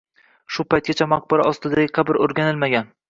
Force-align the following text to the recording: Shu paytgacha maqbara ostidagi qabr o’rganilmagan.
Shu 0.55 0.63
paytgacha 0.73 1.07
maqbara 1.11 1.45
ostidagi 1.51 1.93
qabr 1.99 2.21
o’rganilmagan. 2.27 2.91